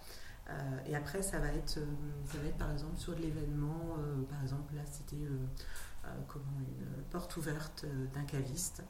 [0.50, 1.86] Euh, et après, ça va être, euh,
[2.30, 3.96] ça va être par exemple sur de l'événement.
[4.28, 5.16] par exemple, là, c'était
[6.28, 8.82] comment une porte ouverte d'un caviste.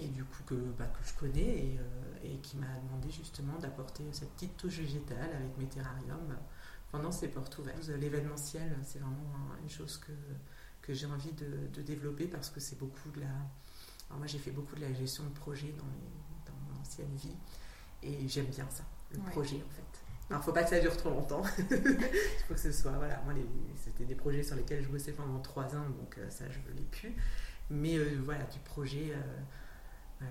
[0.00, 3.58] Et du coup, que, bah, que je connais et, euh, et qui m'a demandé justement
[3.58, 6.36] d'apporter cette petite touche végétale avec mes terrariums
[6.90, 7.88] pendant ces portes ouvertes.
[7.88, 10.12] L'événementiel, c'est vraiment une chose que,
[10.82, 13.26] que j'ai envie de, de, développer parce que c'est beaucoup de la.
[14.08, 17.36] Alors moi, j'ai fait beaucoup de la gestion de projet dans, dans mon ancienne vie
[18.02, 20.08] et j'aime bien ça, le projet en fait.
[20.30, 21.42] Alors, faut pas que ça dure trop longtemps.
[21.70, 23.32] Il faut que ce soit, voilà, moi,
[23.76, 26.76] c'était des projets sur lesquels je bossais pendant trois ans, donc euh, ça, je ne
[26.76, 27.14] l'ai plus.
[27.70, 29.14] Mais euh, voilà, du projet,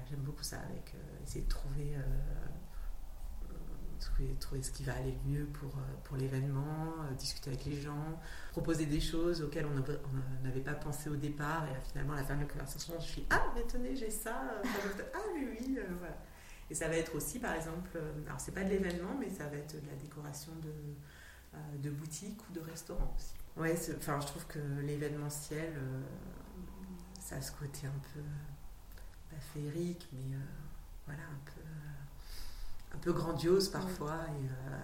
[0.10, 3.54] j'aime beaucoup ça, avec euh, essayer de trouver, euh,
[4.00, 7.80] trouver, trouver, ce qui va aller le mieux pour, euh, pour l'événement, discuter avec les
[7.80, 8.19] gens,
[8.52, 11.65] proposer des choses auxquelles on n'avait pas pensé au départ.
[11.69, 14.62] Et finalement, à la fin de la conversation, je suis Ah, mais tenez, j'ai ça.
[15.13, 16.17] ah, oui, oui, voilà.
[16.69, 19.56] Et ça va être aussi, par exemple, alors c'est pas de l'événement, mais ça va
[19.56, 23.34] être de la décoration de, de boutique ou de restaurant aussi.
[23.56, 25.73] Ouais, enfin, je trouve que l'événementiel,
[27.21, 28.19] ça a ce côté un peu
[29.39, 30.39] féerique, mais euh,
[31.06, 34.13] voilà, un peu, euh, un peu grandiose parfois.
[34.13, 34.78] Euh,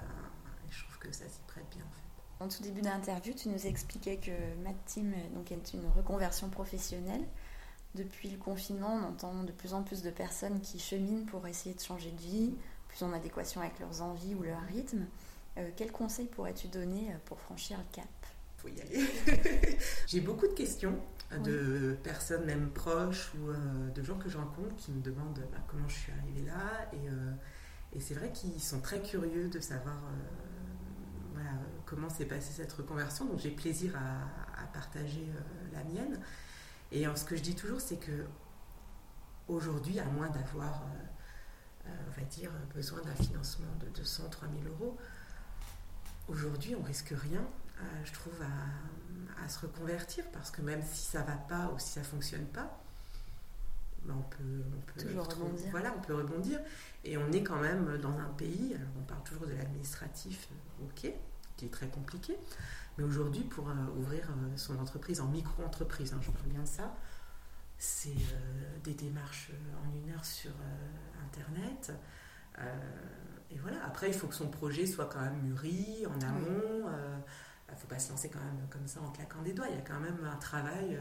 [0.67, 2.43] et, je trouve que ça s'y prête bien en fait.
[2.43, 4.31] En tout début d'interview, tu nous expliquais que
[4.63, 7.25] Mad Team donc, est une reconversion professionnelle.
[7.95, 11.75] Depuis le confinement, on entend de plus en plus de personnes qui cheminent pour essayer
[11.75, 12.53] de changer de vie,
[12.87, 15.05] plus en adéquation avec leurs envies ou leur rythme.
[15.57, 18.07] Euh, quels conseils pourrais-tu donner pour franchir le cap?
[18.57, 19.07] Faut y aller.
[20.07, 20.99] J'ai beaucoup de questions
[21.39, 25.59] de personnes même proches ou euh, de gens que je rencontre qui me demandent bah,
[25.67, 26.87] comment je suis arrivée là.
[26.93, 27.31] Et, euh,
[27.93, 29.95] et c'est vrai qu'ils sont très curieux de savoir
[31.33, 31.51] voilà,
[31.85, 33.25] comment s'est passée cette reconversion.
[33.25, 35.27] Donc j'ai plaisir à, à partager
[35.71, 36.19] la mienne.
[36.91, 38.25] Et ce que je dis toujours, c'est que
[39.47, 44.67] aujourd'hui, à moins d'avoir, euh, euh, on va dire, besoin d'un financement de 200, 3000
[44.67, 44.97] euros,
[46.27, 47.45] aujourd'hui, on risque rien,
[47.79, 51.89] euh, je trouve, à, se reconvertir parce que même si ça va pas ou si
[51.89, 52.81] ça fonctionne pas,
[54.05, 55.67] ben, on peut, on peut toujours rebondir.
[55.71, 56.59] Voilà, on peut rebondir.
[57.03, 60.47] Et on est quand même dans un pays, on parle toujours de l'administratif,
[60.81, 61.11] ok,
[61.57, 62.37] qui est très compliqué.
[62.97, 66.67] Mais aujourd'hui, pour euh, ouvrir euh, son entreprise en micro-entreprise, hein, je parle bien de
[66.67, 66.95] ça,
[67.77, 69.51] c'est euh, des démarches
[69.83, 70.51] en une heure sur
[71.25, 71.91] Internet.
[73.49, 76.85] et voilà, après, il faut que son projet soit quand même mûri en amont.
[77.73, 79.67] Ne faut pas se lancer quand même comme ça en claquant des doigts.
[79.69, 80.99] Il y a quand même un travail.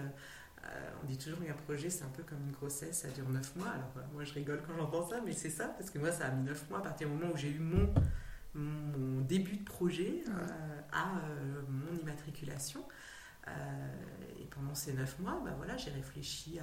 [1.03, 3.69] on dit toujours qu'un projet, c'est un peu comme une grossesse, ça dure 9 mois.
[3.69, 6.31] Alors, moi, je rigole quand j'entends ça, mais c'est ça, parce que moi, ça a
[6.31, 7.93] mis 9 mois à partir du moment où j'ai eu mon
[8.55, 12.85] mon début de projet euh, à euh, mon immatriculation.
[13.49, 13.53] Euh,
[14.41, 16.59] et pendant ces neuf mois, bah voilà, j'ai réfléchi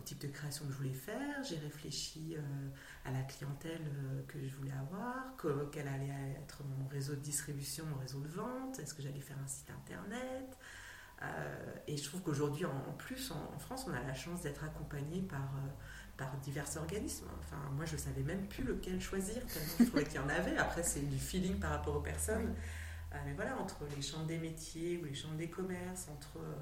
[0.00, 2.36] au type de création que je voulais faire, j'ai réfléchi
[3.04, 3.82] à la clientèle
[4.26, 5.36] que je voulais avoir,
[5.70, 9.36] quel allait être mon réseau de distribution, mon réseau de vente, est-ce que j'allais faire
[9.42, 10.58] un site internet.
[11.86, 15.52] et je trouve qu'aujourd'hui, en, plus, en, France, on a la chance d'être accompagné par
[16.20, 17.28] par divers organismes.
[17.38, 20.56] Enfin, moi, je savais même plus lequel choisir, tellement je trouvais qu'il y en avait.
[20.58, 22.54] Après, c'est du feeling par rapport aux personnes.
[23.12, 26.42] Euh, mais voilà, entre les chambres des métiers ou les chambres des commerces, entre euh,
[26.42, 26.52] euh,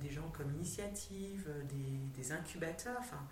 [0.00, 3.26] des gens comme Initiative, des, des incubateurs, enfin,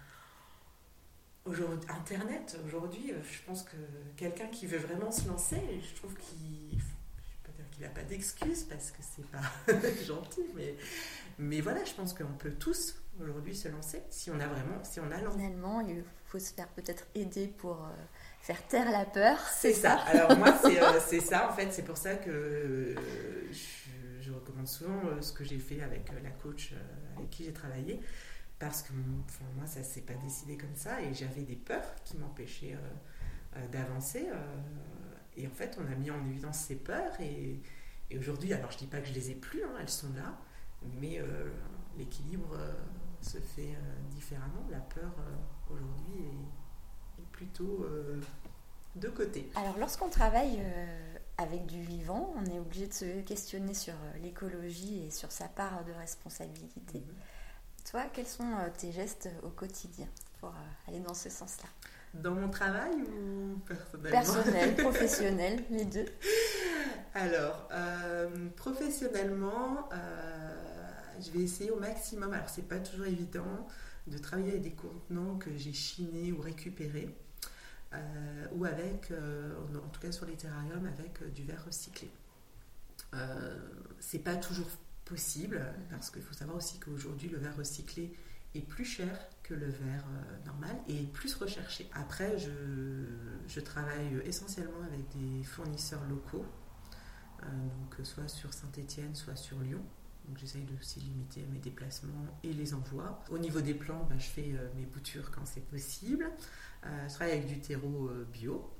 [1.88, 3.76] Internet, aujourd'hui, je pense que
[4.16, 6.78] quelqu'un qui veut vraiment se lancer, je trouve qu'il
[7.80, 9.40] n'a pas d'excuses parce que c'est pas
[10.06, 10.74] gentil, mais,
[11.38, 15.00] mais voilà, je pense qu'on peut tous aujourd'hui se lancer si on a vraiment, si
[15.00, 15.38] on a l'envie.
[15.38, 17.90] Finalement, il faut se faire peut-être aider pour euh,
[18.42, 19.38] faire taire la peur.
[19.40, 19.94] C'est ça.
[20.06, 21.72] Alors moi, euh, c'est ça en fait.
[21.72, 22.94] C'est pour ça que euh,
[23.50, 23.97] je,
[24.32, 26.72] recommande souvent ce que j'ai fait avec la coach
[27.16, 28.00] avec qui j'ai travaillé.
[28.58, 32.76] Parce que moi, ça s'est pas décidé comme ça et j'avais des peurs qui m'empêchaient
[33.70, 34.26] d'avancer.
[35.36, 37.60] et en fait, on a mis en évidence ces peurs et,
[38.16, 40.38] aujourd'hui, alors je dis pas que je les ai plus, hein, elles sont là,
[41.00, 41.20] mais
[41.96, 42.58] l'équilibre
[43.22, 44.66] se fait euh, différemment.
[44.70, 48.20] La peur euh, aujourd'hui est, plutôt euh,
[48.96, 49.48] de côté.
[49.54, 50.60] Alors lorsqu'on travaille
[51.38, 55.84] avec du vivant, on est obligé de se questionner sur l'écologie et sur sa part
[55.84, 56.98] de responsabilité.
[56.98, 57.14] Mhm.
[57.90, 58.44] Toi, quels sont
[58.76, 60.08] tes gestes au quotidien
[60.40, 60.52] pour
[60.86, 61.68] aller dans ce sens-là?
[62.12, 64.10] Dans mon travail ou personnellement?
[64.10, 66.06] Personnel, professionnel, les deux.
[67.14, 67.68] Alors,
[68.56, 69.88] professionnellement,
[71.20, 73.66] je vais essayer au maximum, alors c'est pas toujours évident,
[74.06, 77.14] de travailler avec des contenants que j'ai chinés ou récupérés,
[77.94, 82.10] euh, ou avec, euh, en tout cas sur les terrariums, avec euh, du verre recyclé.
[83.98, 84.68] c'est pas toujours
[85.06, 88.14] possible, parce qu'il faut savoir aussi qu'aujourd'hui le verre recyclé
[88.54, 89.08] est plus cher
[89.42, 90.04] que le verre
[90.44, 91.88] normal et plus recherché.
[91.94, 92.50] Après, je,
[93.46, 96.44] je, travaille essentiellement avec des fournisseurs locaux,
[97.42, 99.82] donc soit sur Saint-Étienne, soit sur Lyon.
[100.28, 103.24] Donc j'essaye de aussi limiter mes déplacements et les envois.
[103.30, 106.30] Au niveau des plants, bah, je fais euh, mes boutures quand c'est possible.
[106.84, 108.70] Euh, je travaille avec du terreau euh, bio.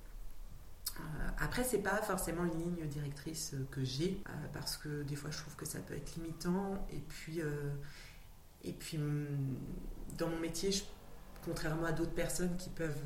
[1.39, 5.57] après, c'est pas forcément une ligne directrice que j'ai parce que des fois je trouve
[5.57, 6.87] que ça peut être limitant.
[6.91, 7.41] Et puis,
[8.63, 9.57] et puis mm,
[10.19, 10.71] dans mon métier,
[11.45, 13.03] contrairement à d'autres personnes qui peuvent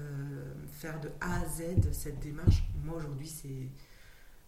[0.73, 3.29] faire de A à Z cette démarche, moi aujourd'hui,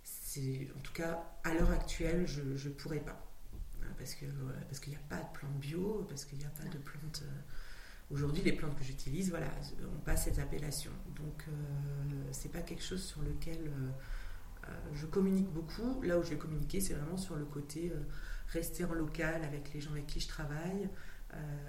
[0.03, 3.34] c'est en tout cas à l'heure actuelle, je ne pourrais pas
[3.99, 4.27] parce que
[4.69, 7.23] parce qu'il n'y a pas de plantes bio, parce qu'il n'y a pas de plantes.
[7.25, 7.41] Euh,
[8.11, 9.49] aujourd'hui, les plantes que j'utilise, voilà,
[9.83, 10.93] ont pas cette appellation.
[11.17, 11.53] Donc, euh,
[12.33, 13.71] c'est pas quelque chose sur lequel
[14.67, 16.03] euh, je communique beaucoup.
[16.03, 17.93] Là où je vais communiquer, c'est vraiment sur le côté
[18.49, 20.89] rester en local avec les gens avec qui je travaille,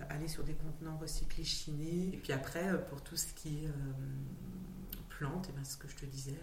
[0.10, 2.14] aller sur des contenants recyclés chinés.
[2.14, 3.70] Et puis après, pour tout ce qui est
[5.10, 6.40] plantes, et eh ben, ce que je te disais,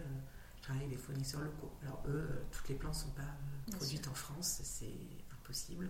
[0.57, 1.71] je travaille avec des fournisseurs locaux.
[1.81, 4.87] Alors eux, toutes les plantes ne sont pas produites en France, c'est
[5.43, 5.89] possible.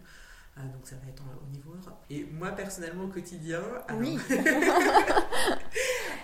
[0.57, 2.05] Euh, donc ça va être au niveau Europe.
[2.09, 3.61] Et moi personnellement au quotidien,
[3.99, 4.17] oui.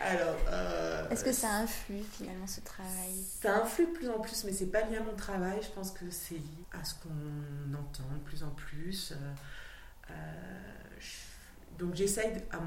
[0.02, 0.38] Alors,
[1.12, 3.14] est-ce que ça influe finalement ce travail?
[3.42, 5.60] Ça influe de plus en plus, mais c'est pas lié à mon travail.
[5.62, 9.14] Je pense que c'est lié à ce qu'on entend de plus en plus.
[11.78, 12.60] donc j'essaye à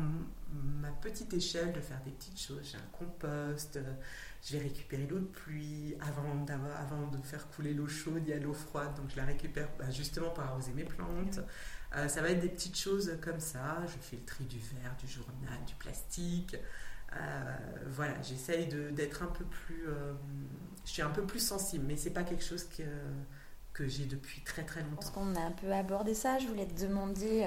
[0.53, 2.71] ma petite échelle de faire des petites choses.
[2.71, 3.79] J'ai un compost,
[4.43, 6.45] je vais récupérer l'eau de pluie avant,
[6.81, 9.69] avant de faire couler l'eau chaude, il y a l'eau froide, donc je la récupère
[9.79, 11.39] bah, justement pour arroser mes plantes.
[11.97, 13.79] Euh, ça va être des petites choses comme ça.
[13.87, 16.57] Je fais le tri du verre, du journal, du plastique.
[17.15, 17.57] Euh,
[17.89, 19.85] voilà, j'essaye d'être un peu plus.
[19.87, 20.15] Euh,
[20.85, 22.83] je suis un peu plus sensible, mais c'est pas quelque chose que,
[23.73, 24.97] que j'ai depuis très très longtemps.
[24.97, 26.39] Parce qu'on a un peu abordé ça.
[26.41, 27.47] Je voulais te demander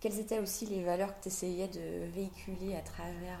[0.00, 3.38] quelles étaient aussi les valeurs que tu essayais de véhiculer à travers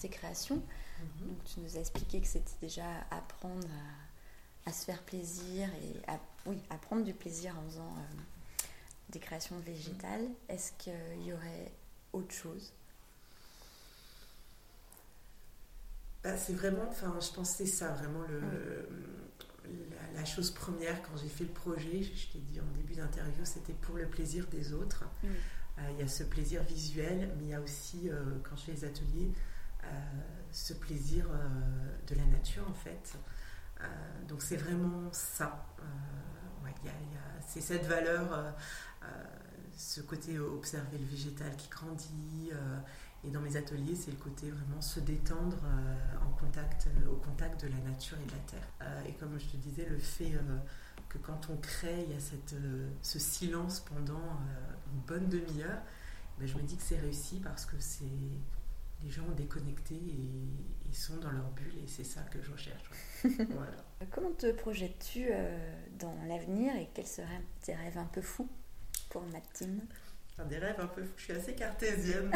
[0.00, 0.60] tes créations.
[1.00, 1.36] Mhm.
[1.44, 3.66] tu nous as expliqué que c'était déjà apprendre
[4.66, 8.64] à, se faire plaisir et à, oui, prendre du plaisir en faisant euh,
[9.08, 10.22] des créations végétales.
[10.22, 10.34] Mhm.
[10.48, 11.72] Est-ce qu'il y aurait
[12.12, 12.72] autre chose?
[16.22, 18.88] Bah, C'est vraiment, enfin, je pense que c'est ça vraiment le,
[20.14, 22.02] la, chose première quand j'ai fait le projet.
[22.02, 25.04] Je, t'ai dit en début d'interview, c'était pour le plaisir des autres.
[25.24, 28.64] Euh, il y a ce plaisir visuel, mais il y a aussi, euh, quand je
[28.64, 29.32] fais les ateliers,
[30.52, 33.16] ce plaisir euh, de la nature en fait.
[33.80, 33.84] Euh,
[34.28, 35.66] donc c'est vraiment ça.
[35.80, 35.82] Euh,
[37.46, 38.54] c'est cette valeur,
[39.74, 42.50] ce côté observer le végétal qui grandit.
[43.24, 45.56] et dans mes ateliers, c'est le côté vraiment se détendre
[46.22, 49.06] en contact, au contact de la nature et de la terre.
[49.08, 50.38] et comme je te disais, le fait
[51.08, 52.54] que quand on crée, il y a cette,
[53.00, 54.38] ce silence pendant
[54.92, 55.80] une bonne demi-heure,
[56.38, 58.04] ben, je me dis que c'est réussi parce que c'est
[59.02, 60.30] les gens ont déconnecté et
[60.86, 62.90] ils sont dans leur bulle et c'est ça que je recherche.
[63.24, 63.84] voilà.
[64.10, 68.48] Comment te projettes-tu euh, dans l'avenir et quels seraient tes rêves un peu fous
[69.10, 69.80] pour ma team?
[70.48, 71.12] Des rêves un peu fous.
[71.16, 72.30] Je suis assez cartésienne.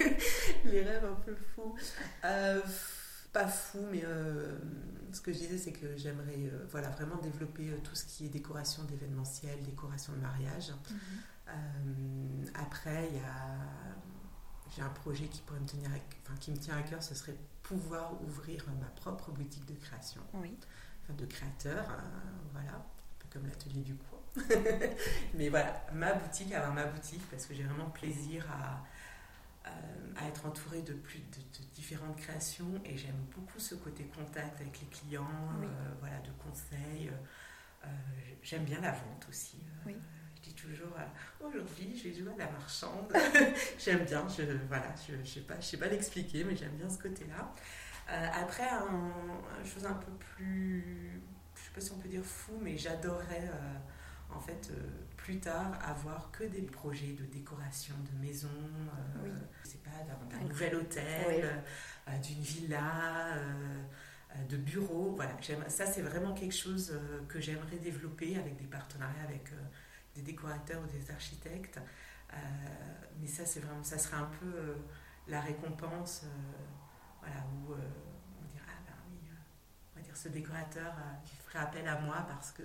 [0.64, 1.76] les rêves un peu fous.
[2.24, 2.60] Euh,
[3.32, 4.58] pas fous, mais euh,
[5.12, 8.82] ce que je disais, c'est que j'aimerais voilà, vraiment développer tout ce qui est décoration
[8.84, 10.72] d'événementiel, décoration de mariage.
[10.90, 12.46] Mhm.
[12.54, 13.58] après, il y a
[14.74, 15.90] j'ai un projet qui pourrait me tenir,
[16.22, 20.20] enfin, qui me tient à cœur, ce serait pouvoir ouvrir ma propre boutique de création,
[20.34, 20.56] oui.
[21.02, 22.00] enfin, de créateur, euh,
[22.52, 22.84] voilà, un
[23.18, 24.20] peu comme l'atelier du coin.
[25.34, 28.82] Mais voilà, ma boutique, avoir ma boutique, parce que j'ai vraiment plaisir à,
[30.16, 34.80] à être entourée de plus de, différentes créations et j'aime beaucoup ce côté contact avec
[34.80, 35.26] les clients,
[35.62, 35.66] euh,
[36.00, 37.10] voilà, de conseils.
[37.84, 37.88] Euh,
[38.42, 39.58] j'aime bien la vente aussi.
[39.84, 39.96] Oui
[40.66, 43.12] toujours euh, aujourd'hui, je vais jouer à la marchande.
[43.78, 46.98] j'aime bien, je voilà, je sais pas, je sais pas l'expliquer, mais j'aime bien ce
[46.98, 47.52] côté-là.
[48.10, 51.20] Euh, après, une chose un peu plus,
[51.54, 54.70] je sais pas si on peut dire fou, mais j'adorerais euh, en fait
[55.16, 58.48] plus tard avoir que des projets de décoration de maison,
[59.22, 59.30] oui.
[59.64, 59.90] c'est pas
[60.30, 61.64] d'un nouvel hôtel,
[62.22, 63.38] d'une villa
[64.48, 65.14] de bureau.
[65.16, 65.36] Voilà,
[65.68, 66.96] ça c'est vraiment quelque chose
[67.28, 69.50] que j'aimerais développer avec des partenariats avec
[70.16, 71.78] des décorateurs ou des architectes.
[72.32, 72.36] Euh,
[73.20, 74.74] mais ça, c'est vraiment, ça serait un peu euh,
[75.28, 76.28] la récompense, euh,
[77.20, 79.18] voilà, où on dirait, ah ben oui,
[79.94, 80.92] on va dire ce décorateur
[81.24, 82.62] qui ferait appel à moi parce que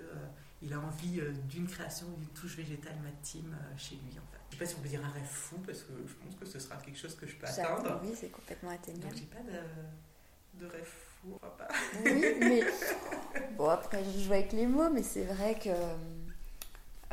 [0.64, 4.38] il a envie d'une création, d'une touche végétale ma team chez lui en fait.
[4.50, 6.36] Je ne sais pas si on peut dire un rêve fou parce que je pense
[6.36, 8.00] que ce sera quelque chose que je peux atteindre.
[8.04, 9.08] Oui, c'est complètement atteignable.
[9.08, 11.68] Donc j'ai pas de, de rêve fou, enfin pas.
[12.04, 12.62] Oui, mais
[13.56, 15.70] bon après je joue avec les mots, mais c'est vrai que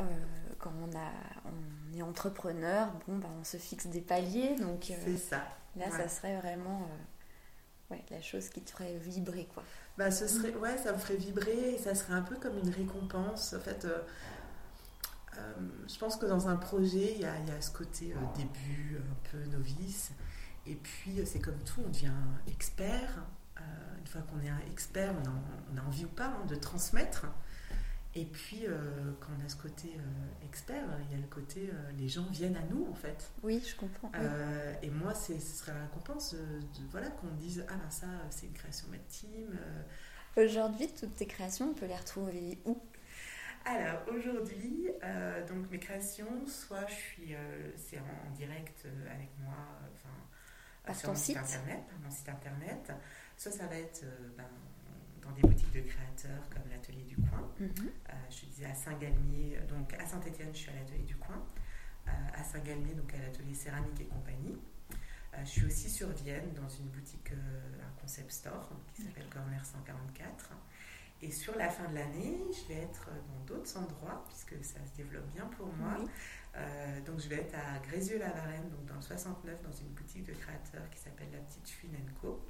[0.02, 1.10] euh, quand on, a,
[1.46, 4.56] on est entrepreneur, bon, bah, on se fixe des paliers.
[4.56, 5.42] Donc, euh, c'est ça.
[5.76, 9.48] Là, ça serait vraiment euh, ouais, la chose qui te ferait vibrer.
[9.54, 9.62] Quoi.
[9.96, 12.70] Bah, ce serait, ouais, ça me ferait vibrer et ça serait un peu comme une
[12.70, 13.54] récompense.
[13.54, 13.86] En fait,
[15.88, 19.30] je pense que dans un projet, il y a, y a, ce côté début, un
[19.30, 20.12] peu novice.
[20.66, 22.12] Et puis, c'est comme tout, on devient
[22.48, 23.24] expert.
[23.98, 25.32] une fois qu'on est un expert, on a,
[25.72, 27.26] on a envie ou pas hein, de transmettre.
[28.16, 31.70] Et puis, euh, quand on a ce côté euh, expert, il y a le côté
[31.72, 33.30] euh, les gens viennent à nous en fait.
[33.44, 34.10] Oui, je comprends.
[34.82, 38.52] Et moi, ce serait la récompense de, voilà, qu'on dise Ah ben ça, c'est une
[38.52, 39.56] création de team.
[40.36, 42.82] Aujourd'hui, toutes tes créations, on peut les retrouver où?
[43.64, 44.88] Alors aujourd'hui,
[45.46, 47.34] donc mes créations, soit je suis,
[47.76, 49.54] c'est en, direct avec moi,
[49.92, 52.92] enfin sur mon site internet, mon site internet,
[53.36, 54.04] soit ça va être
[54.36, 54.48] ben,
[55.30, 57.48] dans des boutiques de créateurs comme l'Atelier du Coin.
[57.58, 57.70] Mhm.
[57.78, 61.42] Euh, je disais à Saint-Galmier, donc à Saint-Étienne, je suis à l'Atelier du Coin.
[62.08, 64.58] Euh, à Saint-Galmier, donc à l'Atelier Céramique et compagnie.
[65.34, 69.64] Euh, je suis aussi sur Vienne dans une boutique, un concept store qui s'appelle Corner
[69.64, 70.50] 144.
[71.22, 74.96] Et sur la fin de l'année, je vais être dans d'autres endroits, puisque ça se
[74.96, 75.98] développe bien pour moi.
[76.56, 80.32] Euh, donc je vais être à Grézieux-la-Varenne, donc dans le 69, dans une boutique de
[80.32, 82.44] créateurs qui s'appelle La Petite Fuine Co.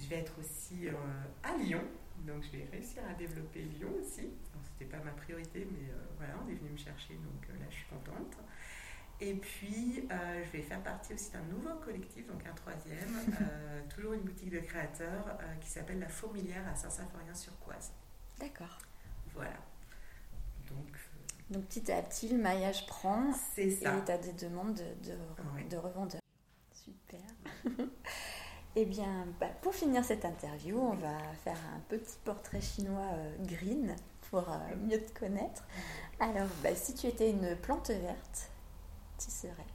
[0.00, 0.92] Je vais être aussi euh,
[1.42, 1.82] à Lyon,
[2.26, 4.30] donc je vais réussir à développer Lyon aussi.
[4.72, 7.74] C'était pas ma priorité, mais euh, voilà, on est venu me chercher, donc là je
[7.74, 8.36] suis contente.
[9.22, 13.14] Et puis, je vais faire partie aussi d'un nouveau collectif, donc un troisième,
[13.94, 17.92] toujours une boutique de créateurs qui s'appelle La Fourmilière à Saint-Symphorien-sur-Coise.
[18.38, 18.78] D'accord.
[19.34, 19.58] Voilà.
[20.70, 20.96] Donc,
[21.50, 23.32] donc petit à petit, le maillage prend.
[23.54, 23.98] C'est ça.
[23.98, 26.20] Et tu as des demandes de, de, revendeurs.
[26.72, 27.20] Super.
[28.76, 33.36] Eh bien, bah, pour finir cette interview, on va faire un petit portrait chinois euh,
[33.40, 33.96] green
[34.30, 35.64] pour euh, mieux te connaître.
[36.20, 38.50] Alors, bah, si tu étais une plante verte,
[39.18, 39.66] tu serais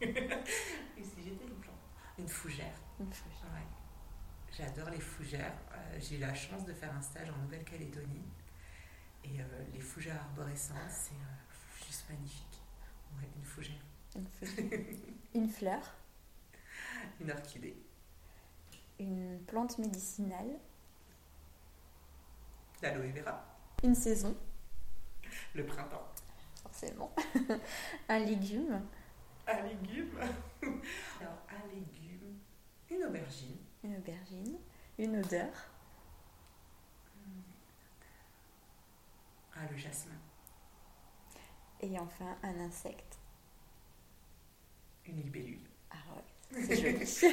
[0.00, 1.76] Et si j'étais une plante
[2.18, 2.74] Une fougère.
[2.98, 3.52] Une fougère.
[3.54, 3.66] Ouais.
[4.50, 5.54] J'adore les fougères.
[5.72, 8.24] Euh, j'ai eu la chance de faire un stage en Nouvelle-Calédonie
[9.24, 9.38] et
[9.74, 12.62] les fougères arborescentes, c'est juste magnifique.
[13.16, 13.84] Ouais, une fougère.
[15.34, 15.97] Une, fleur.
[17.20, 17.76] Une orchidée.
[18.98, 20.58] Une plante médicinale.
[22.82, 23.44] L'aloe vera.
[23.82, 24.36] Une saison.
[25.54, 26.08] Le printemps.
[26.62, 27.14] Forcément.
[28.08, 28.82] un légume.
[29.46, 30.18] Un légume.
[31.20, 32.38] Alors, un légume.
[32.90, 33.56] Une aubergine.
[33.82, 34.58] Une aubergine.
[34.98, 35.52] Une odeur.
[39.54, 40.14] Ah, le jasmin.
[41.80, 43.18] Et enfin, un insecte.
[45.06, 45.68] Une libellule.
[45.90, 46.22] Ah ouais,
[46.52, 46.98] c'est joli.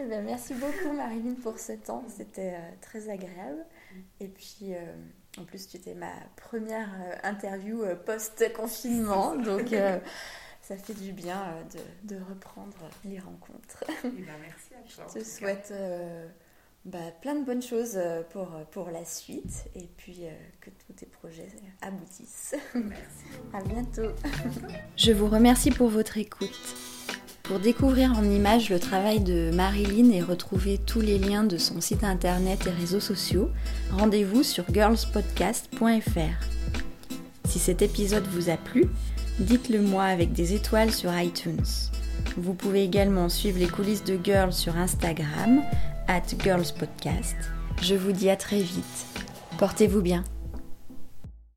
[0.00, 3.64] eh bien, merci beaucoup Marilyn pour ce temps, c'était euh, très agréable.
[4.20, 4.94] Et puis, euh,
[5.38, 9.74] en plus, tu étais ma première euh, interview post-confinement, donc
[10.62, 13.84] ça fait du bien de, de, reprendre les rencontres.
[14.04, 15.06] Eh bien, merci à toi.
[15.14, 15.72] Je te souhaite
[16.86, 20.30] bah, plein de bonnes choses euh, pour, euh, pour la suite et puis euh,
[20.60, 21.48] que tous tes projets
[21.82, 22.54] aboutissent.
[22.74, 23.26] Merci.
[23.52, 24.14] à bientôt.
[24.96, 26.76] Je vous remercie pour votre écoute.
[27.42, 31.80] Pour découvrir en images le travail de Marilyn et retrouver tous les liens de son
[31.80, 33.50] site internet et réseaux sociaux,
[33.90, 36.46] rendez-vous sur girlspodcast.fr.
[37.48, 38.86] Si cet épisode vous a plu,
[39.38, 41.64] dites-le moi avec des étoiles sur iTunes.
[42.36, 45.62] Vous pouvez également suivre les coulisses de Girls sur Instagram
[46.08, 47.36] at Girls Podcast.
[47.82, 49.06] Je vous dis à très vite.
[49.58, 50.24] Portez-vous bien.